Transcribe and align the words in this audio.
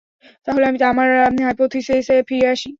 তাহলে 0.47 0.65
আমি 0.65 0.79
আমার 0.85 1.09
হাইপোথিসিসে 1.45 2.15
ফিরে 2.27 2.47
আসি। 2.53 2.69